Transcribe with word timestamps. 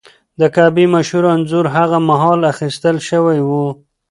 د 0.39 0.41
کعبې 0.55 0.85
مشهور 0.95 1.23
انځور 1.35 1.65
هغه 1.77 1.97
مهال 2.09 2.39
اخیستل 2.53 2.95
شوی 3.09 3.39
و. 3.47 3.51